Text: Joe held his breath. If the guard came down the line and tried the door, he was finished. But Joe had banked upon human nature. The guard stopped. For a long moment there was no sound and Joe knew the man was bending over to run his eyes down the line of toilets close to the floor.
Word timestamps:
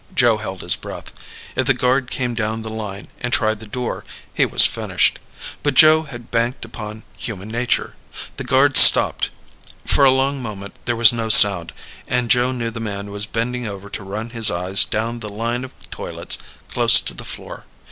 Joe 0.15 0.37
held 0.37 0.61
his 0.61 0.75
breath. 0.75 1.13
If 1.55 1.67
the 1.67 1.75
guard 1.75 2.09
came 2.09 2.33
down 2.33 2.63
the 2.63 2.71
line 2.73 3.09
and 3.19 3.31
tried 3.31 3.59
the 3.59 3.67
door, 3.67 4.03
he 4.33 4.47
was 4.47 4.65
finished. 4.65 5.19
But 5.61 5.75
Joe 5.75 6.01
had 6.01 6.31
banked 6.31 6.65
upon 6.65 7.03
human 7.17 7.49
nature. 7.49 7.95
The 8.37 8.43
guard 8.43 8.77
stopped. 8.77 9.29
For 9.85 10.03
a 10.03 10.09
long 10.09 10.41
moment 10.41 10.73
there 10.85 10.95
was 10.95 11.13
no 11.13 11.29
sound 11.29 11.71
and 12.07 12.31
Joe 12.31 12.51
knew 12.51 12.71
the 12.71 12.79
man 12.79 13.11
was 13.11 13.27
bending 13.27 13.67
over 13.67 13.91
to 13.91 14.03
run 14.03 14.31
his 14.31 14.49
eyes 14.49 14.85
down 14.85 15.19
the 15.19 15.29
line 15.29 15.63
of 15.63 15.69
toilets 15.91 16.39
close 16.67 16.99
to 17.01 17.13
the 17.13 17.23
floor. 17.23 17.65